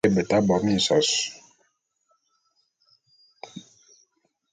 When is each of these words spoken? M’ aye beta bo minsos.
M’ 0.03 0.05
aye 0.07 0.15
beta 0.17 0.37
bo 0.47 0.57
minsos. 0.67 1.09